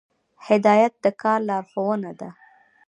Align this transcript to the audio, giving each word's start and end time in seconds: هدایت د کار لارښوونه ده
هدایت 0.47 0.93
د 1.03 1.05
کار 1.21 1.39
لارښوونه 1.49 2.11
ده 2.19 2.29